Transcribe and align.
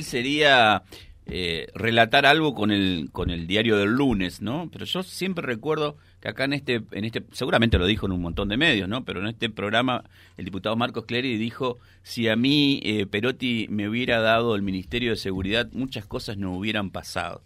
sería 0.00 0.82
eh, 1.26 1.68
relatar 1.74 2.26
algo 2.26 2.52
con 2.54 2.72
el 2.72 3.10
con 3.12 3.30
el 3.30 3.46
diario 3.46 3.76
del 3.76 3.90
lunes, 3.90 4.42
¿no? 4.42 4.68
Pero 4.72 4.84
yo 4.84 5.02
siempre 5.04 5.46
recuerdo 5.46 5.96
que 6.20 6.28
acá 6.28 6.44
en 6.44 6.52
este 6.52 6.82
en 6.90 7.04
este 7.04 7.22
seguramente 7.32 7.78
lo 7.78 7.86
dijo 7.86 8.06
en 8.06 8.12
un 8.12 8.22
montón 8.22 8.48
de 8.48 8.56
medios, 8.56 8.88
¿no? 8.88 9.04
Pero 9.04 9.20
en 9.20 9.28
este 9.28 9.48
programa 9.48 10.04
el 10.36 10.44
diputado 10.44 10.74
Marcos 10.74 11.04
Clery 11.04 11.36
dijo 11.36 11.78
si 12.02 12.28
a 12.28 12.34
mí 12.34 12.80
eh, 12.82 13.06
Perotti 13.06 13.66
me 13.70 13.88
hubiera 13.88 14.20
dado 14.20 14.56
el 14.56 14.62
Ministerio 14.62 15.10
de 15.10 15.16
Seguridad 15.16 15.68
muchas 15.72 16.06
cosas 16.06 16.38
no 16.38 16.56
hubieran 16.56 16.90
pasado. 16.90 17.42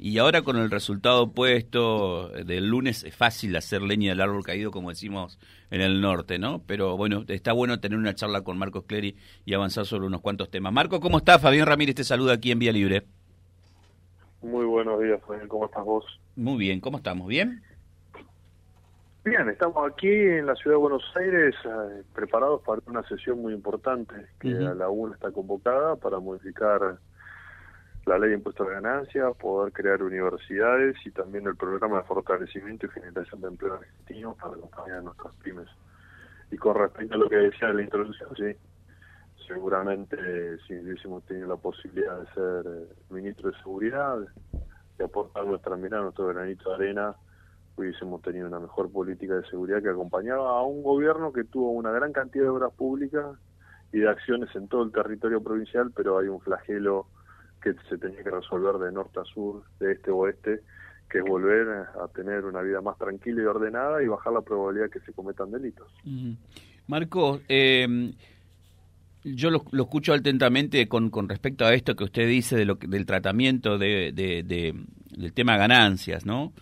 Y 0.00 0.18
ahora 0.18 0.42
con 0.42 0.56
el 0.56 0.70
resultado 0.70 1.24
opuesto 1.24 2.28
del 2.28 2.68
lunes 2.68 3.02
es 3.02 3.16
fácil 3.16 3.56
hacer 3.56 3.82
leña 3.82 4.10
del 4.10 4.20
árbol 4.20 4.44
caído, 4.44 4.70
como 4.70 4.90
decimos 4.90 5.40
en 5.72 5.80
el 5.80 6.00
norte, 6.00 6.38
¿no? 6.38 6.62
Pero 6.66 6.96
bueno, 6.96 7.24
está 7.26 7.52
bueno 7.52 7.80
tener 7.80 7.98
una 7.98 8.14
charla 8.14 8.42
con 8.42 8.58
Marcos 8.58 8.84
Clery 8.86 9.16
y 9.44 9.54
avanzar 9.54 9.86
sobre 9.86 10.06
unos 10.06 10.20
cuantos 10.20 10.50
temas. 10.50 10.72
Marco, 10.72 11.00
¿cómo 11.00 11.18
está? 11.18 11.40
Fabián 11.40 11.66
Ramírez 11.66 11.96
te 11.96 12.04
saluda 12.04 12.34
aquí 12.34 12.52
en 12.52 12.60
Vía 12.60 12.70
Libre. 12.70 13.02
Muy 14.40 14.66
buenos 14.66 15.00
días, 15.02 15.20
Fabián. 15.26 15.48
¿Cómo 15.48 15.66
estás 15.66 15.84
vos? 15.84 16.04
Muy 16.36 16.58
bien, 16.58 16.80
¿cómo 16.80 16.98
estamos? 16.98 17.26
¿Bien? 17.26 17.60
Bien, 19.24 19.48
estamos 19.48 19.90
aquí 19.90 20.08
en 20.08 20.46
la 20.46 20.54
ciudad 20.54 20.76
de 20.76 20.80
Buenos 20.80 21.02
Aires 21.16 21.56
eh, 21.64 22.02
preparados 22.14 22.62
para 22.62 22.80
una 22.86 23.02
sesión 23.08 23.42
muy 23.42 23.52
importante 23.52 24.14
que 24.38 24.56
a 24.56 24.74
la 24.74 24.88
UNA 24.88 25.16
está 25.16 25.32
convocada 25.32 25.96
para 25.96 26.20
modificar 26.20 26.98
la 28.08 28.18
ley 28.18 28.30
de 28.30 28.36
impuestos 28.36 28.66
de 28.66 28.74
ganancias, 28.74 29.36
poder 29.36 29.72
crear 29.72 30.02
universidades 30.02 30.96
y 31.04 31.10
también 31.10 31.46
el 31.46 31.56
programa 31.56 31.98
de 31.98 32.04
fortalecimiento 32.04 32.86
y 32.86 32.90
generación 32.90 33.40
de 33.42 33.48
empleo 33.48 33.74
argentino 33.74 34.34
para 34.34 34.54
acompañar 34.54 34.98
a 34.98 35.02
nuestras 35.02 35.34
pymes. 35.42 35.68
Y 36.50 36.56
con 36.56 36.74
respecto 36.74 37.14
a 37.14 37.18
lo 37.18 37.28
que 37.28 37.36
decía 37.36 37.68
en 37.68 37.76
la 37.76 37.82
introducción, 37.82 38.30
sí, 38.34 38.56
seguramente 39.46 40.16
si 40.66 40.74
hubiésemos 40.74 41.24
tenido 41.26 41.48
la 41.48 41.56
posibilidad 41.56 42.18
de 42.18 42.26
ser 42.32 42.66
eh, 42.66 42.94
ministro 43.10 43.50
de 43.50 43.58
Seguridad, 43.58 44.18
de 44.96 45.04
aportar 45.04 45.44
nuestra 45.44 45.76
mirada, 45.76 46.04
nuestro 46.04 46.28
granito 46.28 46.70
de 46.70 46.74
arena, 46.76 47.14
hubiésemos 47.76 48.22
tenido 48.22 48.48
una 48.48 48.58
mejor 48.58 48.90
política 48.90 49.34
de 49.34 49.46
seguridad 49.48 49.82
que 49.82 49.90
acompañaba 49.90 50.58
a 50.58 50.62
un 50.62 50.82
gobierno 50.82 51.32
que 51.32 51.44
tuvo 51.44 51.70
una 51.72 51.92
gran 51.92 52.12
cantidad 52.12 52.44
de 52.44 52.50
obras 52.50 52.72
públicas 52.72 53.36
y 53.92 53.98
de 54.00 54.08
acciones 54.08 54.54
en 54.56 54.66
todo 54.68 54.82
el 54.82 54.92
territorio 54.92 55.42
provincial, 55.42 55.92
pero 55.94 56.18
hay 56.18 56.28
un 56.28 56.40
flagelo 56.40 57.06
que 57.62 57.74
se 57.88 57.98
tenía 57.98 58.22
que 58.22 58.30
resolver 58.30 58.76
de 58.76 58.92
norte 58.92 59.20
a 59.20 59.24
sur, 59.24 59.62
de 59.80 59.92
este 59.92 60.10
a 60.10 60.14
oeste, 60.14 60.60
que 61.10 61.18
es 61.18 61.24
volver 61.24 61.68
a 61.68 62.08
tener 62.14 62.44
una 62.44 62.60
vida 62.62 62.80
más 62.80 62.98
tranquila 62.98 63.42
y 63.42 63.44
ordenada 63.46 64.02
y 64.02 64.06
bajar 64.06 64.32
la 64.32 64.42
probabilidad 64.42 64.86
de 64.86 64.90
que 64.90 65.00
se 65.00 65.12
cometan 65.12 65.50
delitos. 65.50 65.90
Marco, 66.86 67.40
eh, 67.48 68.12
yo 69.24 69.50
lo, 69.50 69.64
escucho 69.72 70.12
atentamente 70.12 70.88
con, 70.88 71.10
con 71.10 71.28
respecto 71.28 71.64
a 71.64 71.74
esto 71.74 71.94
que 71.96 72.04
usted 72.04 72.26
dice 72.26 72.56
de 72.56 72.64
lo, 72.64 72.76
del 72.76 73.06
tratamiento 73.06 73.78
de, 73.78 74.12
del 74.12 75.32
tema 75.32 75.56
ganancias, 75.56 76.24
¿no? 76.24 76.52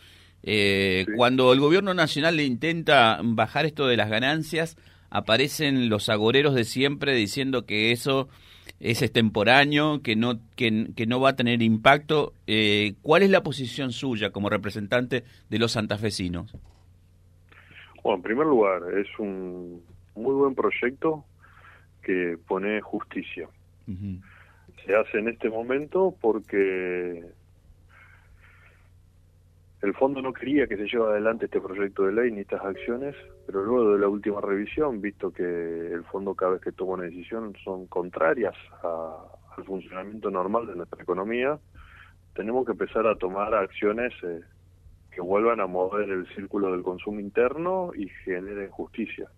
Eh, 0.43 1.07
cuando 1.17 1.53
el 1.53 1.61
gobierno 1.61 1.93
nacional 1.93 2.37
le 2.37 2.45
intenta 2.45 3.21
bajar 3.23 3.67
esto 3.67 3.87
de 3.89 3.97
las 3.97 4.09
ganancias, 4.09 4.77
aparecen 5.11 5.89
los 5.89 6.09
agoreros 6.09 6.55
de 6.55 6.65
siempre 6.65 7.15
diciendo 7.15 7.67
que 7.67 7.93
eso 7.93 8.29
es 8.81 9.03
extemporáneo, 9.03 10.03
que 10.03 10.17
no, 10.17 10.39
que, 10.57 10.89
que 10.95 11.07
no 11.07 11.21
va 11.21 11.31
a 11.31 11.37
tener 11.37 11.63
impacto. 11.63 12.33
Eh, 12.47 12.95
¿Cuál 13.03 13.23
es 13.23 13.31
la 13.31 13.43
posición 13.43 13.93
suya 13.93 14.31
como 14.31 14.51
representante 14.51 15.25
de 15.49 15.59
los 15.59 15.73
santafesinos? 15.73 16.55
Bueno, 18.03 18.17
en 18.17 18.23
primer 18.23 18.47
lugar, 18.47 18.83
es 18.99 19.09
un 19.19 19.83
muy 20.15 20.35
buen 20.35 20.55
proyecto 20.55 21.25
que 22.03 22.39
pone 22.47 22.81
justicia. 22.81 23.49
Se 24.85 24.95
hace 24.95 25.19
en 25.19 25.29
este 25.29 25.49
momento 25.49 26.15
porque 26.21 27.25
el 29.83 29.95
fondo 29.95 30.23
no 30.23 30.33
quería 30.33 30.67
que 30.67 30.77
se 30.77 30.87
lleve 30.87 31.05
adelante 31.05 31.45
este 31.45 31.61
proyecto 31.61 32.05
de 32.05 32.13
ley 32.13 32.33
ni 32.33 32.41
estas 32.41 32.65
acciones, 32.65 33.15
pero 33.47 33.63
luego 33.63 33.93
de 33.93 33.99
la 33.99 34.09
última 34.09 34.41
revisión, 34.41 35.01
visto 35.01 35.31
que 35.31 35.43
el 35.43 36.03
fondo 36.05 36.35
cada 36.35 36.53
vez 36.53 36.63
que 36.63 36.73
toma 36.73 36.95
una 36.95 37.05
decisión 37.05 37.55
son 37.63 37.87
contrarias 37.87 38.55
al 38.83 39.65
funcionamiento 39.65 40.31
normal 40.31 40.67
de 40.67 40.77
nuestra 40.77 41.03
economía, 41.03 41.59
tenemos 42.35 42.65
que 42.65 42.73
empezar 42.73 43.07
a 43.07 43.17
tomar 43.17 43.55
acciones 43.55 44.13
eh, 44.23 44.41
que 45.11 45.21
vuelvan 45.21 45.61
a 45.61 45.67
mover 45.67 46.11
el 46.11 46.27
círculo 46.35 46.73
del 46.73 46.83
consumo 46.83 47.21
interno 47.21 47.93
y 47.95 48.09
generen 48.25 48.71
justicia. 48.71 49.29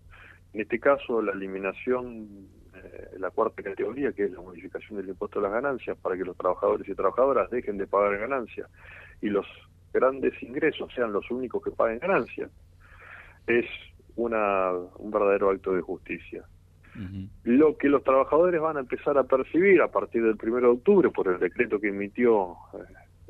En 0.53 0.63
este 0.63 0.81
caso, 0.81 1.21
la 1.23 1.33
eliminación 1.33 2.49
eh, 2.75 3.19
la 3.19 3.31
cuarta 3.31 3.63
categoría, 3.63 4.13
que 4.13 4.25
es 4.25 4.33
la 4.33 4.41
modificación 4.41 4.99
del 4.99 5.09
impuesto 5.09 5.39
a 5.39 5.43
las 5.43 5.53
ganancias, 5.53 5.97
para 5.99 6.17
que 6.17 6.25
los 6.25 6.37
trabajadores 6.37 6.89
y 6.89 6.95
trabajadoras 6.95 7.51
dejen 7.51 7.79
de 7.79 7.87
pagar 7.87 8.19
ganancias 8.19 8.69
y 9.21 9.29
los 9.29 9.47
grandes 9.93 10.41
ingresos 10.43 10.93
sean 10.95 11.13
los 11.13 11.31
únicos 11.31 11.63
que 11.63 11.71
paguen 11.71 11.99
ganancias, 11.99 12.51
es 13.47 13.67
una, 14.17 14.73
un 14.73 15.11
verdadero 15.11 15.51
acto 15.51 15.73
de 15.73 15.81
justicia. 15.81 16.45
Lo 17.45 17.77
que 17.77 17.89
los 17.89 18.03
trabajadores 18.03 18.61
van 18.61 18.77
a 18.77 18.81
empezar 18.81 19.17
a 19.19 19.23
percibir 19.23 19.81
a 19.83 19.89
partir 19.89 20.21
del 20.21 20.37
1 20.43 20.61
de 20.61 20.67
octubre 20.67 21.11
por 21.11 21.29
el 21.29 21.39
decreto 21.39 21.79
que 21.79 21.91
emitió 21.91 22.57
eh, 22.75 22.79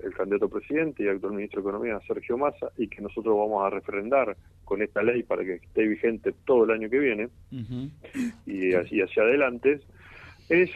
el 0.04 0.14
candidato 0.14 0.48
presidente 0.48 1.02
y 1.02 1.08
actual 1.08 1.34
ministro 1.34 1.60
de 1.60 1.68
Economía, 1.68 2.00
Sergio 2.06 2.38
Massa, 2.38 2.70
y 2.78 2.88
que 2.88 3.02
nosotros 3.02 3.36
vamos 3.36 3.66
a 3.66 3.68
refrendar 3.68 4.36
con 4.64 4.80
esta 4.80 5.02
ley 5.02 5.22
para 5.22 5.44
que 5.44 5.54
esté 5.56 5.86
vigente 5.86 6.34
todo 6.46 6.64
el 6.64 6.70
año 6.70 6.88
que 6.88 6.98
viene 6.98 7.28
y 8.46 8.72
así 8.72 9.02
hacia 9.02 9.22
adelante, 9.22 9.80
es 10.48 10.70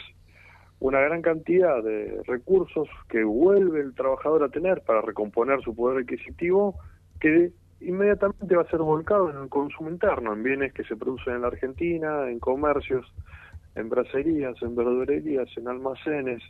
una 0.82 0.98
gran 0.98 1.22
cantidad 1.22 1.81
de 1.81 2.22
recursos 2.26 2.88
que 3.09 3.22
vuelve 3.22 3.81
el 3.81 3.94
trabajador 3.94 4.43
a 4.43 4.48
tener 4.48 4.82
para 4.82 5.00
recomponer 5.00 5.62
su 5.62 5.76
poder 5.76 6.03
adquisitivo 6.03 6.75
que 7.20 7.53
inmediatamente 7.81 8.56
va 8.56 8.62
a 8.62 8.69
ser 8.69 8.81
volcado 8.81 9.31
en 9.31 9.37
el 9.44 9.48
consumo 9.48 9.91
interno, 9.91 10.32
en 10.32 10.42
bienes 10.42 10.72
que 10.72 10.82
se 10.82 10.97
producen 10.97 11.34
en 11.34 11.42
la 11.42 11.47
Argentina, 11.47 12.28
en 12.28 12.41
comercios, 12.41 13.06
en 13.76 13.88
bracerías, 13.88 14.60
en 14.60 14.75
verdurerías, 14.75 15.48
en 15.56 15.69
almacenes. 15.69 16.42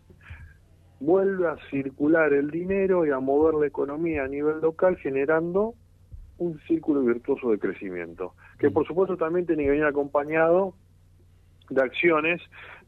Vuelve 0.99 1.49
a 1.49 1.57
circular 1.71 2.33
el 2.33 2.51
dinero 2.51 3.05
y 3.05 3.11
a 3.11 3.21
mover 3.21 3.55
la 3.57 3.67
economía 3.67 4.25
a 4.25 4.29
nivel 4.29 4.63
local 4.63 4.97
generando 4.97 5.75
un 6.39 6.59
círculo 6.61 7.03
virtuoso 7.03 7.51
de 7.51 7.59
crecimiento, 7.59 8.33
que 8.59 8.71
por 8.71 8.87
supuesto 8.87 9.19
también 9.19 9.45
tiene 9.45 9.65
que 9.65 9.71
venir 9.71 9.85
acompañado 9.85 10.75
de 11.69 11.83
acciones 11.83 12.41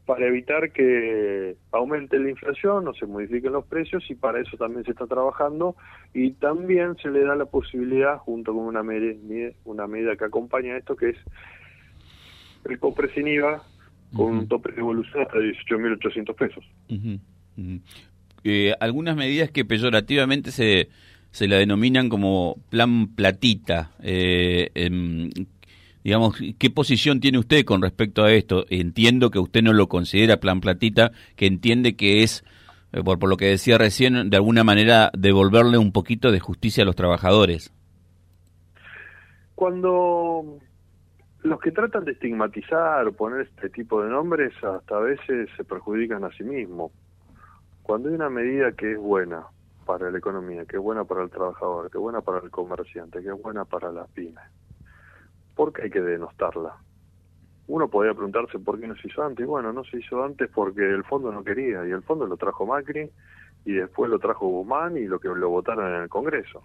para 0.05 0.27
evitar 0.27 0.71
que 0.71 1.55
aumente 1.71 2.19
la 2.19 2.29
inflación 2.29 2.87
o 2.87 2.93
se 2.93 3.05
modifiquen 3.05 3.53
los 3.53 3.65
precios 3.65 4.03
y 4.09 4.15
para 4.15 4.39
eso 4.39 4.55
también 4.57 4.85
se 4.85 4.91
está 4.91 5.07
trabajando 5.07 5.75
y 6.13 6.31
también 6.31 6.95
se 7.01 7.09
le 7.09 7.23
da 7.23 7.35
la 7.35 7.45
posibilidad 7.45 8.17
junto 8.19 8.53
con 8.53 8.65
una 8.65 8.83
medida, 8.83 9.51
una 9.63 9.87
medida 9.87 10.15
que 10.15 10.25
acompaña 10.25 10.77
esto 10.77 10.95
que 10.95 11.09
es 11.09 11.17
el 12.65 12.79
compre 12.79 13.13
sin 13.13 13.27
IVA 13.27 13.63
con 14.13 14.33
un 14.33 14.47
tope 14.47 14.71
de 14.71 14.79
evolución 14.79 15.23
hasta 15.23 15.37
18.800 15.37 16.35
pesos. 16.35 16.63
Eh, 18.43 18.73
algunas 18.79 19.15
medidas 19.15 19.49
que 19.49 19.65
peyorativamente 19.65 20.51
se, 20.51 20.89
se 21.31 21.47
la 21.47 21.57
denominan 21.57 22.09
como 22.09 22.57
plan 22.69 23.07
platita. 23.15 23.91
Eh, 24.01 24.69
em, 24.75 25.29
digamos, 26.05 26.37
¿qué 26.59 26.69
posición 26.69 27.19
tiene 27.19 27.39
usted 27.39 27.65
con 27.65 27.81
respecto 27.81 28.23
a 28.23 28.31
esto? 28.31 28.65
Entiendo 28.69 29.31
que 29.31 29.39
usted 29.39 29.63
no 29.63 29.73
lo 29.73 29.87
considera 29.87 30.37
plan 30.37 30.61
platita, 30.61 31.11
que 31.35 31.47
entiende 31.47 31.95
que 31.95 32.21
es, 32.21 32.45
eh, 32.93 33.01
por, 33.03 33.27
lo 33.27 33.37
que 33.37 33.47
decía 33.47 33.79
recién, 33.79 34.29
de 34.29 34.37
alguna 34.37 34.63
manera 34.63 35.09
devolverle 35.17 35.79
un 35.79 35.91
poquito 35.91 36.31
de 36.31 36.39
justicia 36.39 36.83
a 36.83 36.85
los 36.85 36.95
trabajadores. 36.95 37.73
Cuando 39.55 40.59
los 41.41 41.59
que 41.59 41.71
tratan 41.71 42.05
de 42.05 42.11
estigmatizar 42.11 43.07
o 43.07 43.11
poner 43.11 43.47
este 43.47 43.71
tipo 43.71 44.03
de 44.03 44.11
nombres 44.11 44.53
hasta 44.63 44.97
a 44.97 44.99
veces 44.99 45.49
se 45.57 45.63
perjudican 45.63 46.23
a 46.23 46.29
sí 46.33 46.43
mismos. 46.43 46.91
Cuando 47.81 48.09
hay 48.09 48.15
una 48.15 48.29
medida 48.29 48.73
que 48.73 48.91
es 48.91 48.99
buena 48.99 49.47
para 49.87 50.11
la 50.11 50.19
economía, 50.19 50.65
que 50.65 50.75
es 50.75 50.83
buena 50.83 51.03
para 51.03 51.23
el 51.23 51.31
trabajador, 51.31 51.89
que 51.89 51.97
es 51.97 52.01
buena 52.01 52.21
para 52.21 52.41
el 52.41 52.51
comerciante, 52.51 53.23
que 53.23 53.29
es 53.29 53.41
buena 53.41 53.65
para 53.65 53.91
las 53.91 54.07
pymes, 54.11 54.43
¿por 55.55 55.73
qué 55.73 55.83
hay 55.83 55.89
que 55.89 56.01
denostarla? 56.01 56.75
Uno 57.67 57.87
podría 57.87 58.13
preguntarse 58.13 58.59
por 58.59 58.79
qué 58.79 58.87
no 58.87 58.95
se 58.95 59.07
hizo 59.07 59.23
antes. 59.23 59.45
Bueno, 59.47 59.73
no 59.73 59.83
se 59.83 59.97
hizo 59.97 60.23
antes 60.23 60.49
porque 60.53 60.87
el 60.87 61.03
fondo 61.03 61.31
no 61.31 61.43
quería 61.43 61.87
y 61.87 61.91
el 61.91 62.03
fondo 62.03 62.27
lo 62.27 62.37
trajo 62.37 62.65
Macri 62.65 63.09
y 63.65 63.73
después 63.73 64.11
lo 64.11 64.19
trajo 64.19 64.47
Guzmán 64.47 64.97
y 64.97 65.05
lo 65.05 65.19
que 65.19 65.29
lo 65.29 65.49
votaron 65.49 65.93
en 65.93 66.03
el 66.03 66.09
Congreso. 66.09 66.61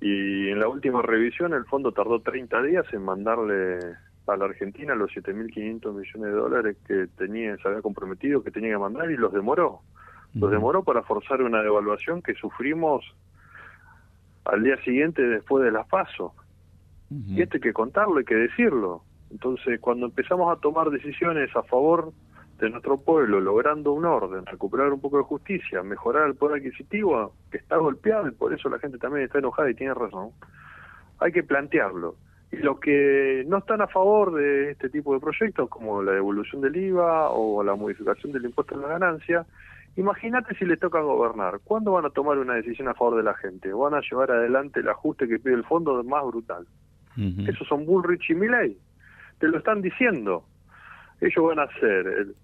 Y 0.00 0.48
en 0.48 0.58
la 0.58 0.68
última 0.68 1.02
revisión 1.02 1.54
el 1.54 1.64
fondo 1.64 1.92
tardó 1.92 2.20
30 2.20 2.62
días 2.62 2.86
en 2.92 3.04
mandarle 3.04 3.78
a 4.26 4.36
la 4.36 4.44
Argentina 4.44 4.94
los 4.94 5.10
7.500 5.12 5.92
millones 5.92 6.20
de 6.20 6.30
dólares 6.30 6.76
que 6.86 7.06
tenía, 7.16 7.56
se 7.56 7.68
había 7.68 7.80
comprometido 7.80 8.42
que 8.42 8.50
tenía 8.50 8.72
que 8.72 8.78
mandar 8.78 9.10
y 9.10 9.16
los 9.16 9.32
demoró. 9.32 9.80
Los 10.34 10.50
demoró 10.50 10.82
para 10.82 11.02
forzar 11.02 11.40
una 11.42 11.62
devaluación 11.62 12.20
que 12.20 12.34
sufrimos 12.34 13.04
al 14.44 14.62
día 14.62 14.76
siguiente 14.82 15.22
después 15.22 15.64
de 15.64 15.70
las 15.70 15.86
Y 17.10 17.40
esto 17.40 17.56
hay 17.56 17.60
que 17.60 17.72
contarlo, 17.72 18.18
hay 18.18 18.24
que 18.24 18.34
decirlo. 18.34 19.02
Entonces, 19.30 19.80
cuando 19.80 20.06
empezamos 20.06 20.54
a 20.54 20.60
tomar 20.60 20.90
decisiones 20.90 21.54
a 21.56 21.62
favor 21.62 22.12
de 22.58 22.70
nuestro 22.70 22.98
pueblo, 22.98 23.40
logrando 23.40 23.92
un 23.92 24.04
orden, 24.04 24.44
recuperar 24.46 24.92
un 24.92 25.00
poco 25.00 25.18
de 25.18 25.24
justicia, 25.24 25.82
mejorar 25.82 26.26
el 26.28 26.34
poder 26.34 26.58
adquisitivo, 26.58 27.32
que 27.50 27.58
está 27.58 27.76
golpeado 27.76 28.26
y 28.26 28.32
por 28.32 28.52
eso 28.52 28.68
la 28.68 28.78
gente 28.78 28.98
también 28.98 29.24
está 29.24 29.38
enojada 29.38 29.70
y 29.70 29.74
tiene 29.74 29.94
razón, 29.94 30.30
hay 31.20 31.32
que 31.32 31.44
plantearlo. 31.44 32.16
Y 32.50 32.56
los 32.56 32.80
que 32.80 33.44
no 33.46 33.58
están 33.58 33.80
a 33.80 33.86
favor 33.86 34.34
de 34.34 34.70
este 34.70 34.88
tipo 34.88 35.14
de 35.14 35.20
proyectos, 35.20 35.68
como 35.68 36.02
la 36.02 36.12
devolución 36.12 36.62
del 36.62 36.76
IVA 36.76 37.30
o 37.30 37.62
la 37.62 37.76
modificación 37.76 38.32
del 38.32 38.46
impuesto 38.46 38.74
a 38.74 38.78
la 38.78 38.88
ganancia, 38.88 39.46
imagínate 39.96 40.54
si 40.56 40.64
les 40.64 40.80
toca 40.80 41.00
gobernar. 41.00 41.60
¿Cuándo 41.62 41.92
van 41.92 42.06
a 42.06 42.10
tomar 42.10 42.38
una 42.38 42.54
decisión 42.54 42.88
a 42.88 42.94
favor 42.94 43.16
de 43.16 43.22
la 43.22 43.34
gente? 43.34 43.72
¿Van 43.72 43.94
a 43.94 44.00
llevar 44.00 44.32
adelante 44.32 44.80
el 44.80 44.88
ajuste 44.88 45.28
que 45.28 45.38
pide 45.38 45.54
el 45.54 45.64
fondo 45.64 46.02
más 46.02 46.24
brutal? 46.24 46.66
Esos 47.48 47.66
son 47.66 47.84
Bullrich 47.84 48.30
y 48.30 48.34
Milley. 48.34 48.78
Te 49.38 49.48
lo 49.48 49.58
están 49.58 49.82
diciendo. 49.82 50.44
Ellos 51.20 51.44
van 51.44 51.58
a 51.58 51.64
hacer 51.64 52.06
el, 52.06 52.34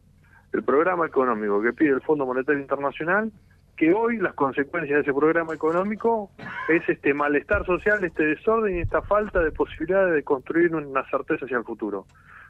el 0.52 0.62
programa 0.64 1.06
económico 1.06 1.62
que 1.62 1.72
pide 1.72 1.90
el 1.90 2.00
Fondo 2.00 2.26
Monetario 2.26 2.60
Internacional 2.60 3.30
que 3.76 3.92
hoy 3.92 4.18
las 4.18 4.34
consecuencias 4.34 4.98
de 4.98 5.02
ese 5.02 5.12
programa 5.12 5.54
económico 5.54 6.30
es 6.68 6.88
este 6.88 7.12
malestar 7.12 7.66
social, 7.66 8.04
este 8.04 8.24
desorden 8.24 8.76
y 8.76 8.80
esta 8.80 9.02
falta 9.02 9.40
de 9.40 9.50
posibilidades 9.50 10.14
de 10.14 10.22
construir 10.22 10.74
una 10.74 11.04
certeza 11.10 11.44
hacia 11.44 11.58
el 11.58 11.64
futuro. 11.64 12.06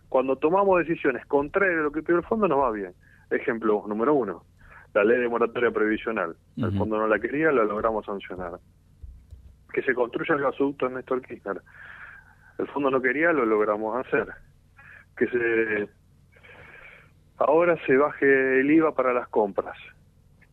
Cuando 0.09 0.37
tomamos 0.37 0.79
decisiones 0.81 1.25
contrarias 1.27 1.81
a 1.81 1.83
lo 1.83 1.93
que 1.93 2.03
pide 2.03 2.19
el 2.19 2.25
fondo 2.25 2.47
nos 2.47 2.59
va 2.59 2.71
bien. 2.71 2.93
Ejemplo 3.31 3.85
número 3.89 4.15
uno, 4.15 4.45
la 4.93 5.03
ley 5.03 5.19
de 5.19 5.29
moratoria 5.29 5.71
previsional. 5.71 6.37
El 6.57 6.77
fondo 6.77 6.99
no 6.99 7.09
la 7.09 7.19
quería, 7.19 7.51
la 7.53 7.65
logramos 7.65 8.05
sancionar. 8.05 8.53
Que 9.73 9.83
se 9.83 9.95
construya 9.95 10.35
el 10.35 10.43
gasoducto 10.43 10.87
en 10.87 10.95
Néstor 10.95 11.23
Kirchner. 11.23 11.61
El 12.59 12.67
fondo 12.69 12.91
no 12.91 13.01
quería, 13.01 13.33
lo 13.33 13.45
logramos 13.45 14.05
hacer. 14.05 14.29
Que 15.17 15.27
se 15.29 15.89
ahora 17.39 17.77
se 17.87 17.97
baje 17.97 18.61
el 18.61 18.71
IVA 18.71 18.95
para 18.95 19.13
las 19.13 19.29
compras 19.29 19.77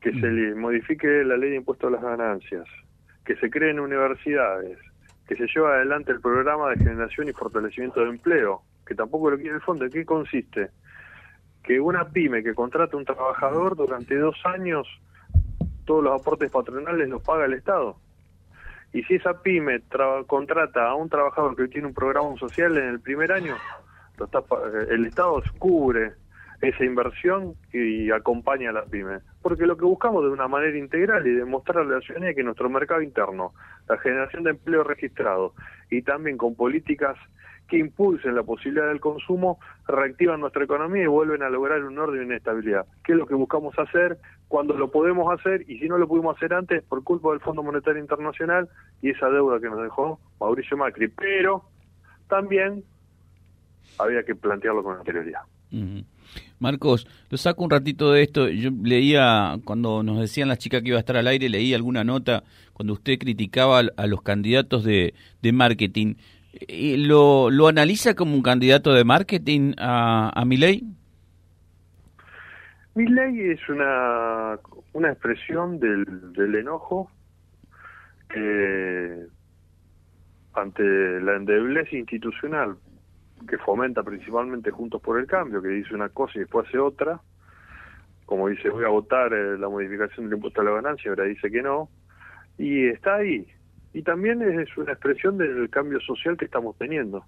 que 0.02 0.12
se 0.20 0.28
mm. 0.28 0.60
modifique 0.60 1.08
la 1.24 1.38
ley 1.38 1.52
de 1.52 1.56
impuestos 1.58 1.88
a 1.88 1.92
las 1.92 2.02
ganancias, 2.02 2.66
que 3.24 3.36
se 3.36 3.50
creen 3.50 3.80
universidades, 3.80 4.78
que 5.28 5.36
se 5.36 5.46
lleve 5.48 5.68
adelante 5.68 6.12
el 6.12 6.20
programa 6.20 6.72
de 6.72 6.78
generación 6.78 7.30
y 7.30 7.34
fortalecimiento 7.34 8.02
de 8.02 8.10
empleo, 8.10 8.64
que 8.86 8.96
tampoco 8.96 9.30
lo 9.30 9.38
quiere 9.38 9.56
el 9.56 9.62
fondo. 9.62 9.86
¿En 9.86 9.92
qué 9.92 10.04
consiste? 10.04 10.72
Que 11.64 11.80
una 11.80 12.10
pyme 12.10 12.44
que 12.44 12.56
contrata 12.56 12.98
un 12.98 13.06
trabajador 13.06 13.76
durante 13.76 14.18
dos 14.18 14.36
años, 14.44 14.88
todos 15.86 16.04
los 16.04 16.20
aportes 16.20 16.52
patronales 16.52 17.08
los 17.08 17.22
paga 17.22 17.46
el 17.46 17.54
Estado. 17.54 17.98
Y 18.94 19.04
si 19.04 19.16
esa 19.16 19.42
pyme 19.42 19.82
contrata 20.28 20.90
a 20.90 20.96
un 20.96 21.10
trabajador 21.10 21.56
que 21.56 21.68
tiene 21.68 21.88
un 21.88 21.94
programa 21.94 22.36
social 22.38 22.78
en 22.78 22.90
el 22.90 23.00
primer 23.00 23.32
año, 23.32 23.56
el 24.90 25.06
Estado 25.06 25.42
cubre 25.58 26.14
esa 26.62 26.84
inversión 26.84 27.56
y 27.74 28.12
acompaña 28.12 28.70
a 28.70 28.74
las 28.74 28.90
pymes. 28.90 29.24
Porque 29.42 29.66
lo 29.66 29.78
que 29.78 29.86
buscamos 29.86 30.24
de 30.24 30.30
una 30.30 30.48
manera 30.48 30.78
integral 30.78 31.26
y 31.26 31.34
demostrar 31.34 31.80
a 31.80 31.84
la 31.86 32.02
ciudadanía 32.02 32.36
que 32.36 32.44
nuestro 32.44 32.70
mercado 32.70 33.02
interno, 33.02 33.54
la 33.88 33.98
generación 33.98 34.44
de 34.44 34.52
empleo 34.52 34.84
registrado 34.84 35.54
y 35.90 36.04
también 36.04 36.38
con 36.38 36.56
políticas 36.56 37.18
que 37.72 37.78
impulsen 37.78 38.36
la 38.36 38.44
posibilidad 38.44 38.90
del 38.90 39.00
consumo, 39.00 39.58
reactivan 39.88 40.42
nuestra 40.42 40.66
economía 40.66 41.04
y 41.04 41.08
vuelven 41.08 41.42
a 41.42 41.50
lograr 41.50 41.82
un 41.86 41.98
orden 41.98 42.22
y 42.22 42.26
una 42.26 42.36
estabilidad. 42.36 42.86
¿Qué 43.02 43.14
es 43.14 43.18
lo 43.18 43.26
que 43.26 43.34
buscamos 43.34 43.74
hacer 43.80 44.18
cuando 44.50 44.76
lo 44.76 44.92
podemos 44.92 45.34
hacer 45.34 45.64
y 45.70 45.80
si 45.80 45.88
no 45.88 45.98
lo 45.98 46.06
pudimos 46.06 46.36
hacer 46.36 46.54
antes 46.54 46.84
por 46.84 47.02
culpa 47.06 47.30
del 47.30 47.40
Fondo 47.40 47.64
Monetario 47.64 48.02
Internacional 48.02 48.68
y 49.02 49.12
esa 49.12 49.30
deuda 49.30 49.62
que 49.62 49.70
nos 49.70 49.82
dejó 49.82 50.20
Mauricio 50.42 50.76
Macri? 50.76 51.08
Pero 51.08 51.64
también 52.28 52.84
había 53.98 54.24
que 54.24 54.36
plantearlo 54.36 54.84
con 54.84 54.98
anterioridad. 54.98 55.44
Marcos, 56.60 57.08
lo 57.30 57.38
saco 57.38 57.64
un 57.64 57.70
ratito 57.70 58.12
de 58.12 58.24
esto. 58.24 58.50
Yo 58.50 58.70
leía, 58.84 59.58
cuando 59.64 60.04
nos 60.04 60.20
decían 60.20 60.50
las 60.50 60.58
chicas 60.58 60.82
que 60.82 60.90
iba 60.90 60.98
a 60.98 61.00
estar 61.00 61.16
al 61.16 61.28
aire, 61.28 61.48
leí 61.48 61.74
alguna 61.74 62.04
nota 62.04 62.44
cuando 62.74 62.94
usted 62.94 63.18
criticaba 63.18 63.80
a 63.96 64.08
los 64.08 64.22
candidatos 64.22 64.84
de, 64.84 65.14
marketing. 65.54 66.16
¿Lo, 66.68 67.50
¿Lo 67.50 67.68
analiza 67.68 68.14
como 68.16 68.36
un 68.36 68.44
candidato 68.44 68.94
de 68.94 69.04
marketing 69.04 69.74
a, 69.78 70.32
a 70.34 70.46
Milei? 70.46 70.84
Milei 72.96 73.52
es 73.52 73.70
una, 73.70 74.60
una 74.94 75.12
expresión 75.12 75.80
del, 75.80 76.34
del 76.34 76.56
enojo 76.56 77.10
ante 80.54 80.84
la 81.22 81.36
endeblez 81.36 81.92
institucional 81.94 82.78
que 83.48 83.58
fomenta 83.58 84.04
principalmente 84.04 84.72
Juntos 84.72 85.02
por 85.02 85.20
el 85.20 85.28
Cambio, 85.28 85.62
que 85.62 85.70
dice 85.70 85.96
una 85.96 86.10
cosa 86.10 86.34
y 86.36 86.42
después 86.42 86.68
hace 86.68 86.78
otra, 86.78 87.20
como 88.26 88.48
dice 88.48 88.70
voy 88.70 88.86
a 88.86 88.90
votar 88.90 89.34
eh, 89.34 89.58
la 89.58 89.68
modificación 89.68 90.28
del 90.28 90.36
impuesto 90.36 90.62
a 90.62 90.64
la 90.64 90.72
ganancia, 90.72 91.10
ahora 91.10 91.24
dice 91.26 91.50
que 91.50 91.62
no, 91.62 91.90
y 92.58 92.88
está 92.88 93.16
ahí. 93.16 93.48
Y 93.94 94.04
también 94.04 94.42
es 94.42 94.76
una 94.78 94.94
expresión 94.94 95.38
del 95.38 95.70
cambio 95.70 96.00
social 96.00 96.38
que 96.38 96.46
estamos 96.46 96.78
teniendo. 96.78 97.26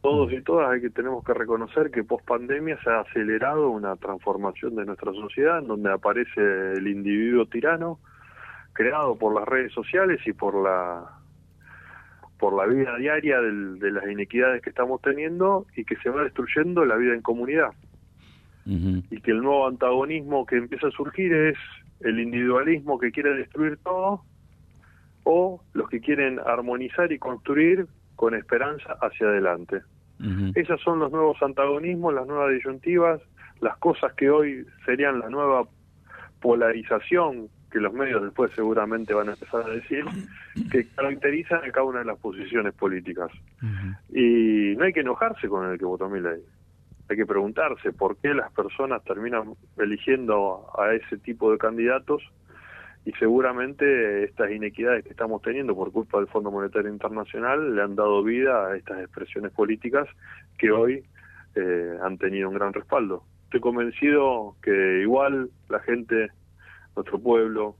Todos 0.00 0.32
y 0.32 0.40
todas 0.42 0.70
hay 0.70 0.80
que 0.80 0.90
tenemos 0.90 1.24
que 1.24 1.34
reconocer 1.34 1.90
que 1.90 2.04
post 2.04 2.24
pandemia 2.24 2.80
se 2.82 2.90
ha 2.90 3.00
acelerado 3.00 3.70
una 3.70 3.96
transformación 3.96 4.76
de 4.76 4.86
nuestra 4.86 5.12
sociedad 5.12 5.58
en 5.58 5.66
donde 5.66 5.92
aparece 5.92 6.40
el 6.74 6.86
individuo 6.86 7.46
tirano 7.46 7.98
creado 8.72 9.18
por 9.18 9.34
las 9.34 9.46
redes 9.46 9.72
sociales 9.72 10.20
y 10.24 10.32
por 10.32 10.54
la 10.54 11.18
por 12.38 12.54
la 12.54 12.66
vida 12.72 12.96
diaria 12.96 13.40
de 13.40 13.90
las 13.90 14.08
inequidades 14.08 14.62
que 14.62 14.70
estamos 14.70 15.02
teniendo 15.02 15.66
y 15.74 15.84
que 15.84 15.96
se 15.96 16.08
va 16.08 16.22
destruyendo 16.22 16.84
la 16.84 16.94
vida 16.94 17.12
en 17.12 17.20
comunidad. 17.20 17.72
Y 18.64 19.20
que 19.22 19.32
el 19.32 19.40
nuevo 19.40 19.66
antagonismo 19.66 20.46
que 20.46 20.56
empieza 20.56 20.86
a 20.86 20.90
surgir 20.92 21.32
es 21.32 21.56
el 22.00 22.20
individualismo 22.20 23.00
que 23.00 23.10
quiere 23.10 23.34
destruir 23.34 23.78
todo 23.78 24.22
o 25.30 25.60
los 25.74 25.90
que 25.90 26.00
quieren 26.00 26.40
armonizar 26.46 27.12
y 27.12 27.18
construir 27.18 27.86
con 28.16 28.34
esperanza 28.34 28.96
hacia 29.02 29.26
adelante. 29.26 29.82
Esos 30.54 30.80
son 30.80 31.00
los 31.00 31.12
nuevos 31.12 31.36
antagonismos, 31.42 32.14
las 32.14 32.26
nuevas 32.26 32.50
disyuntivas, 32.50 33.20
las 33.60 33.76
cosas 33.76 34.14
que 34.14 34.30
hoy 34.30 34.66
serían 34.86 35.20
la 35.20 35.28
nueva 35.28 35.68
polarización 36.40 37.50
que 37.70 37.78
los 37.78 37.92
medios 37.92 38.22
después 38.22 38.50
seguramente 38.54 39.12
van 39.12 39.28
a 39.28 39.32
empezar 39.32 39.64
a 39.66 39.68
decir, 39.68 40.02
que 40.72 40.88
caracterizan 40.96 41.62
a 41.62 41.72
cada 41.72 41.84
una 41.84 41.98
de 41.98 42.06
las 42.06 42.18
posiciones 42.18 42.72
políticas. 42.72 43.30
Y 44.08 44.74
no 44.78 44.84
hay 44.84 44.94
que 44.94 45.00
enojarse 45.00 45.46
con 45.46 45.70
el 45.70 45.78
que 45.78 45.84
votó 45.84 46.08
ley 46.08 46.42
Hay 47.10 47.16
que 47.16 47.26
preguntarse 47.26 47.92
por 47.92 48.16
qué 48.16 48.32
las 48.32 48.50
personas 48.52 49.04
terminan 49.04 49.52
eligiendo 49.76 50.70
a 50.78 50.94
ese 50.94 51.18
tipo 51.18 51.52
de 51.52 51.58
candidatos 51.58 52.22
y 53.08 53.12
seguramente 53.12 54.24
estas 54.24 54.50
inequidades 54.50 55.02
que 55.02 55.08
estamos 55.08 55.40
teniendo 55.40 55.74
por 55.74 55.90
culpa 55.92 56.18
del 56.18 56.26
Fondo 56.26 56.50
Monetario 56.50 56.90
Internacional 56.90 57.74
le 57.74 57.80
han 57.80 57.96
dado 57.96 58.22
vida 58.22 58.66
a 58.66 58.76
estas 58.76 59.00
expresiones 59.00 59.50
políticas 59.52 60.06
que 60.58 60.70
hoy 60.70 61.02
eh, 61.54 61.98
han 62.02 62.18
tenido 62.18 62.50
un 62.50 62.54
gran 62.56 62.74
respaldo. 62.74 63.24
Estoy 63.44 63.60
convencido 63.60 64.56
que 64.60 65.00
igual 65.00 65.48
la 65.70 65.80
gente 65.80 66.28
nuestro 66.96 67.18
pueblo 67.18 67.76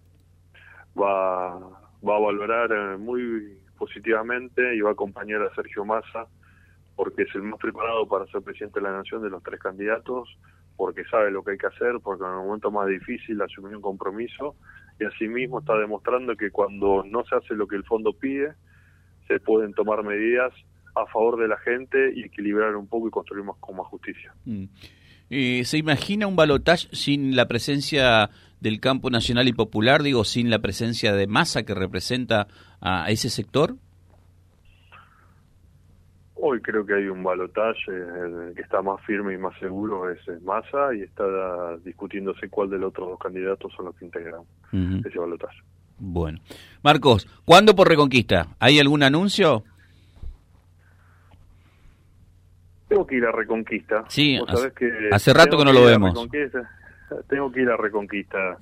va, 0.99 1.59
va 1.59 2.17
a 2.17 2.21
valorar 2.21 2.73
eh, 2.73 2.97
muy 2.97 3.59
positivamente 3.77 4.77
y 4.77 4.81
va 4.81 4.89
a 4.89 4.93
acompañar 4.95 5.43
a 5.43 5.55
Sergio 5.55 5.85
Massa 5.85 6.27
porque 6.97 7.25
es 7.25 7.35
el 7.35 7.43
más 7.43 7.61
preparado 7.61 8.09
para 8.09 8.25
ser 8.29 8.41
presidente 8.41 8.81
de 8.81 8.87
la 8.87 8.97
nación 8.97 9.23
de 9.23 9.29
los 9.29 9.43
tres 9.43 9.61
candidatos, 9.61 10.39
porque 10.75 11.05
sabe 11.05 11.31
lo 11.31 11.45
que 11.45 11.51
hay 11.51 11.59
que 11.59 11.67
hacer, 11.67 11.97
porque 12.03 12.25
en 12.25 12.31
el 12.31 12.37
momento 12.37 12.71
más 12.71 12.89
difícil 12.89 13.43
asumió 13.43 13.77
un 13.77 13.83
compromiso 13.83 14.57
y 14.99 15.05
asimismo 15.05 15.61
está 15.61 15.77
demostrando 15.77 16.37
que 16.37 16.51
cuando 16.51 17.05
no 17.05 17.25
se 17.25 17.37
hace 17.37 17.55
lo 17.55 17.67
que 17.67 17.77
el 17.77 17.85
fondo 17.85 18.13
pide, 18.13 18.53
se 19.27 19.39
pueden 19.41 19.73
tomar 19.75 20.03
medidas 20.03 20.53
a 20.95 21.07
favor 21.07 21.39
de 21.39 21.49
la 21.49 21.57
gente 21.59 22.13
y 22.15 22.25
equilibrar 22.25 22.75
un 22.77 22.89
poco 22.89 23.09
y 23.09 23.11
construir 23.11 23.45
más, 23.45 23.57
con 23.61 23.77
más 23.77 23.87
justicia. 23.87 24.33
Mm. 24.45 24.65
Eh, 25.31 25.65
¿Se 25.65 25.79
imagina 25.79 26.27
un 26.27 26.37
balotaje 26.37 26.89
sin 26.93 27.37
la 27.37 27.47
presencia 27.47 28.31
del 28.61 28.81
campo 28.81 29.11
nacional 29.11 29.47
y 29.47 29.53
popular, 29.53 30.03
digo, 30.03 30.25
sin 30.25 30.51
la 30.51 30.59
presencia 30.61 31.13
de 31.13 31.27
masa 31.27 31.65
que 31.65 31.75
representa 31.75 32.49
a 32.81 33.11
ese 33.11 33.29
sector? 33.29 33.77
Hoy 36.41 36.61
creo 36.61 36.87
que 36.87 36.95
hay 36.95 37.09
un 37.09 37.23
balotaje 37.23 37.91
que 38.55 38.63
está 38.63 38.81
más 38.81 39.05
firme 39.05 39.35
y 39.35 39.39
más 39.39 39.59
seguro 39.59 40.09
es 40.11 40.21
Massa 40.43 40.95
y 40.95 41.03
está 41.03 41.25
discutiéndose 41.85 42.49
cuál 42.49 42.71
de 42.71 42.79
los 42.79 42.91
otros 42.91 43.09
dos 43.09 43.19
candidatos 43.19 43.73
son 43.75 43.87
los 43.87 43.97
que 43.97 44.05
integran 44.05 44.43
ese 45.05 45.19
balotaje. 45.19 45.59
Bueno. 45.99 46.39
Marcos, 46.83 47.27
¿cuándo 47.45 47.75
por 47.75 47.89
Reconquista? 47.89 48.47
¿Hay 48.61 48.79
algún 48.79 49.03
anuncio? 49.03 49.65
Tengo 52.89 53.07
que 53.07 53.17
ir 53.17 53.25
a 53.25 53.33
Reconquista. 53.33 54.05
Sí, 54.09 54.39
hace, 55.11 55.35
rato 55.35 55.59
que 55.59 55.65
no 55.65 55.73
lo 55.73 55.85
vemos. 55.85 56.29
Tengo 57.29 57.51
que 57.51 57.63
ir 57.63 57.71
a 57.71 57.77
Reconquista. 57.77 58.59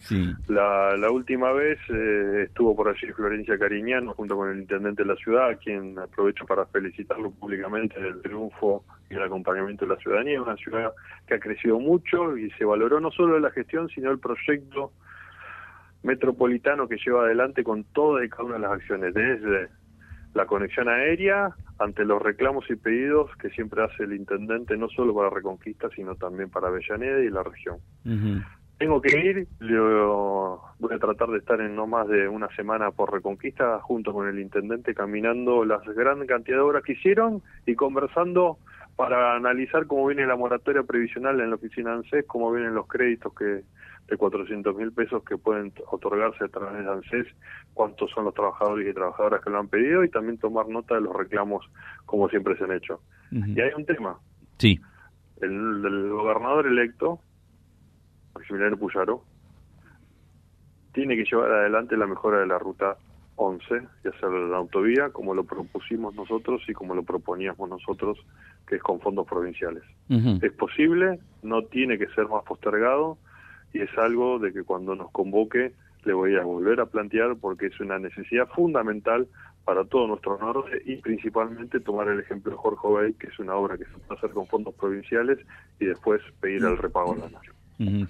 La, 0.49 0.97
la 0.97 1.11
última 1.11 1.53
vez 1.53 1.79
eh, 1.89 2.45
estuvo 2.47 2.75
por 2.75 2.89
allí 2.89 3.13
Florencia 3.13 3.59
Cariñano 3.59 4.13
junto 4.15 4.37
con 4.37 4.51
el 4.51 4.59
intendente 4.59 5.03
de 5.03 5.09
la 5.09 5.17
ciudad, 5.17 5.51
a 5.51 5.57
quien 5.57 5.99
aprovecho 5.99 6.45
para 6.47 6.67
felicitarlo 6.67 7.31
públicamente 7.31 8.01
del 8.01 8.21
triunfo 8.23 8.85
y 9.11 9.15
el 9.15 9.23
acompañamiento 9.23 9.87
de 9.87 9.95
la 9.95 10.01
ciudadanía. 10.01 10.43
Una 10.43 10.57
ciudad 10.57 10.93
que 11.27 11.35
ha 11.35 11.41
crecido 11.41 11.79
mucho 11.79 12.37
y 12.37 12.51
se 12.53 12.65
valoró 12.65 13.01
no 13.01 13.11
solo 13.11 13.39
la 13.39 13.51
gestión, 13.51 13.89
sino 13.89 14.11
el 14.11 14.19
proyecto 14.19 14.93
metropolitano 16.03 16.89
que 16.89 16.99
lleva 17.05 17.25
adelante 17.25 17.65
con 17.65 17.85
todas 17.85 18.25
y 18.25 18.29
cada 18.29 18.45
una 18.45 18.55
de 18.55 18.61
las 18.61 18.73
acciones, 18.73 19.15
desde 19.15 19.69
la 20.35 20.47
conexión 20.47 20.89
aérea 20.89 21.55
ante 21.79 22.05
los 22.05 22.23
reclamos 22.23 22.69
y 22.71 22.77
pedidos 22.77 23.31
que 23.37 23.51
siempre 23.51 23.83
hace 23.85 24.05
el 24.05 24.15
intendente, 24.15 24.77
no 24.77 24.89
solo 24.89 25.15
para 25.15 25.31
Reconquista, 25.31 25.89
sino 25.95 26.15
también 26.15 26.51
para 26.51 26.69
Avellaneda 26.69 27.21
y 27.21 27.31
la 27.31 27.43
región. 27.43 27.79
Tengo 28.79 29.01
que 29.01 29.19
ir, 29.19 29.49
yo 29.61 30.63
voy 30.79 30.95
a 30.95 30.99
tratar 30.99 31.29
de 31.29 31.39
estar 31.39 31.61
en 31.61 31.75
no 31.75 31.87
más 31.87 32.09
de 32.09 32.29
una 32.29 32.49
semana 32.57 32.91
por 32.91 33.13
Reconquista 33.13 33.81
junto 33.81 34.13
con 34.13 34.29
el 34.29 34.39
intendente 34.39 34.95
caminando 34.95 35.65
las 35.65 35.83
gran 35.85 36.27
cantidad 36.27 36.59
de 36.59 36.63
obras 36.63 36.83
que 36.83 36.93
hicieron 36.93 37.43
y 37.65 37.75
conversando 37.75 38.59
para 38.95 39.35
analizar 39.35 39.87
cómo 39.87 40.07
viene 40.07 40.27
la 40.27 40.37
moratoria 40.37 40.83
previsional 40.83 41.41
en 41.41 41.51
la 41.51 41.57
oficina 41.57 41.95
ANSES, 41.95 42.25
cómo 42.27 42.51
vienen 42.53 42.75
los 42.75 42.87
créditos 42.87 43.35
que 43.35 43.63
de 44.09 44.17
400 44.17 44.77
mil 44.77 44.93
pesos 44.93 45.23
que 45.25 45.37
pueden 45.37 45.73
otorgarse 45.91 46.45
a 46.45 46.49
través 46.49 46.85
de 46.85 46.91
ANSES, 46.91 47.27
cuántos 47.75 48.11
son 48.13 48.25
los 48.25 48.35
trabajadores 48.35 48.89
y 48.89 48.95
trabajadoras 48.95 49.43
que 49.43 49.51
lo 49.51 49.59
han 49.59 49.69
pedido 49.69 50.05
y 50.05 50.11
también 50.11 50.39
tomar 50.39 50.69
nota 50.69 50.95
de 50.95 51.01
los 51.01 51.15
reclamos 51.15 51.69
como 52.05 52.29
siempre 52.29 52.57
se 52.57 52.65
han 52.65 52.73
hecho. 52.73 53.01
Y 53.31 53.61
hay 53.61 53.73
un 53.77 53.85
tema. 53.85 54.19
Sí. 54.59 54.79
El, 55.41 56.09
gobernador 56.11 56.67
electo, 56.67 57.21
Maximiliano 58.35 58.77
Puyaro, 58.77 59.25
tiene 60.93 61.17
que 61.17 61.25
llevar 61.25 61.51
adelante 61.51 61.97
la 61.97 62.07
mejora 62.07 62.39
de 62.39 62.47
la 62.47 62.59
ruta 62.59 62.97
11 63.35 63.65
y 64.05 64.09
hacer 64.09 64.31
la 64.31 64.57
autovía 64.57 65.11
como 65.11 65.35
lo 65.35 65.45
propusimos 65.45 66.15
nosotros 66.15 66.63
y 66.69 66.73
como 66.73 66.95
lo 66.95 67.03
proponíamos 67.03 67.69
nosotros, 67.69 68.19
que 68.67 68.77
es 68.77 68.83
con 68.83 69.01
fondos 69.01 69.27
provinciales. 69.27 69.83
Es 70.09 70.53
posible, 70.53 71.19
no 71.43 71.63
tiene 71.63 71.99
que 71.99 72.07
ser 72.09 72.29
más 72.29 72.45
postergado 72.45 73.19
y 73.77 73.83
es 73.83 73.91
algo 73.99 74.39
de 74.39 74.53
que 74.53 74.63
cuando 74.63 74.95
nos 74.95 75.11
convoque 75.11 75.73
le 76.05 76.13
voy 76.13 76.37
a 76.37 76.43
volver 76.43 76.81
a 76.81 76.87
plantear 76.87 77.37
porque 77.37 77.67
es 77.67 77.81
una 77.81 77.99
necesidad 77.99 78.49
fundamental 78.49 79.27
para 79.65 79.85
todo 79.85 80.07
nuestro 80.07 80.39
norte 80.39 80.81
y 80.87 80.97
principalmente 80.97 81.81
tomar 81.81 82.09
el 82.09 82.21
ejemplo 82.21 82.53
de 82.53 82.57
Jorge 82.57 82.89
Bay, 82.89 83.15
que 83.15 83.27
es 83.27 83.39
una 83.39 83.57
obra 83.57 83.77
que 83.77 83.85
se 83.85 83.91
puede 83.91 84.19
hacer 84.19 84.31
con 84.31 84.47
fondos 84.47 84.75
provinciales 84.75 85.39
y 85.81 85.87
después 85.87 86.23
pedir 86.41 86.65
el 86.65 86.79
repago 86.79 87.17
nación. 87.17 87.57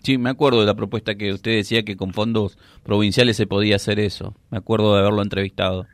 Sí, 0.02 0.18
me 0.18 0.30
acuerdo 0.30 0.61
de 0.61 0.66
la 0.66 0.75
propuesta 0.75 1.16
que 1.16 1.32
usted 1.32 1.52
decía 1.52 1.82
que 1.82 1.96
con 1.96 2.12
fondos 2.12 2.56
provinciales 2.85 3.37
se 3.37 3.49
podía 3.49 3.76
hacer 3.76 3.99
eso. 3.99 4.37
Me 4.50 4.58
acuerdo 4.58 4.94
de 4.94 5.00
haberlo 5.00 5.23
entrevistado. 5.23 5.87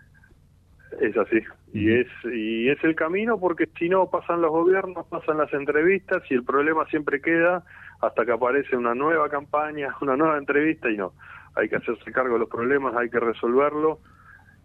Es 1.01 1.17
así. 1.17 1.39
Y 1.73 1.93
es, 1.93 2.07
y 2.25 2.69
es 2.69 2.83
el 2.85 2.95
camino 2.95 3.39
porque 3.39 3.69
si 3.79 3.89
no 3.89 4.11
pasan 4.11 4.43
los 4.43 4.51
gobiernos, 4.51 5.07
pasan 5.07 5.39
las 5.39 5.53
entrevistas 5.53 6.23
y 6.31 6.35
el 6.35 6.45
problema 6.45 6.85
siempre 6.87 7.21
queda 7.21 7.65
hasta 8.01 8.25
que 8.25 8.33
aparece 8.33 8.77
una 8.77 8.95
nueva 8.95 9.29
campaña, 9.29 9.95
una 10.01 10.17
nueva 10.17 10.39
entrevista 10.39 10.91
y 10.91 10.97
no, 10.97 11.13
hay 11.55 11.69
que 11.69 11.77
hacerse 11.77 12.13
cargo 12.13 12.35
de 12.35 12.41
los 12.41 12.49
problemas, 12.49 12.95
hay 12.97 13.09
que 13.09 13.21
resolverlo. 13.21 14.01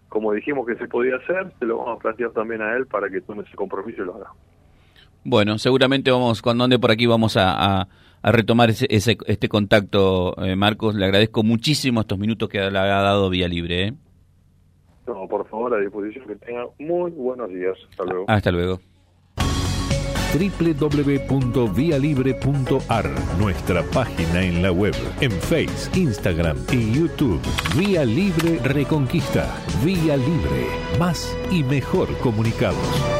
Como 0.10 0.32
dijimos 0.32 0.66
que 0.66 0.76
se 0.76 0.88
podía 0.88 1.18
hacer, 1.18 1.52
se 1.60 1.66
lo 1.66 1.78
vamos 1.78 1.98
a 1.98 2.02
plantear 2.02 2.32
también 2.32 2.62
a 2.62 2.76
él 2.76 2.88
para 2.88 3.10
que 3.10 3.22
tome 3.22 3.44
ese 3.44 3.56
compromiso 3.56 4.04
y 4.04 4.06
lo 4.06 4.16
haga. 4.16 4.32
Bueno, 5.24 5.58
seguramente 5.58 6.12
vamos, 6.12 6.42
cuando 6.42 6.64
ande 6.64 6.80
por 6.80 6.92
aquí 6.92 7.06
vamos 7.06 7.36
a, 7.36 7.82
a, 7.82 7.88
retomar 8.32 8.70
ese, 8.70 8.88
ese, 8.90 9.18
este 9.26 9.50
contacto, 9.50 10.42
eh, 10.42 10.56
Marcos. 10.56 10.96
Le 10.96 11.04
agradezco 11.04 11.44
muchísimo 11.44 12.00
estos 12.00 12.18
minutos 12.18 12.48
que 12.48 12.60
le 12.60 12.80
ha 12.80 13.02
dado 13.02 13.30
Vía 13.30 13.50
Libre. 13.50 13.88
¿eh? 13.88 13.94
No, 15.08 15.28
por 15.28 15.48
favor, 15.48 15.74
a 15.74 15.80
disposición 15.80 16.28
que 16.28 16.36
tenga 16.36 16.66
muy 16.80 17.12
buenos 17.12 17.50
días. 17.50 17.78
Hasta 17.90 18.04
luego. 18.04 18.26
Hasta 18.28 18.52
luego 18.52 18.80
www.vialibre.ar, 20.34 23.06
nuestra 23.40 23.84
página 23.84 24.44
en 24.44 24.62
la 24.62 24.72
web, 24.72 24.94
en 25.22 25.32
Face, 25.32 25.90
Instagram 25.98 26.58
y 26.72 26.94
YouTube. 26.94 27.42
Vía 27.78 28.04
Libre 28.06 28.60
Reconquista. 28.64 29.56
Vía 29.84 30.16
Libre. 30.18 30.68
Más 31.00 31.36
y 31.52 31.64
mejor 31.64 32.16
comunicados. 32.20 33.17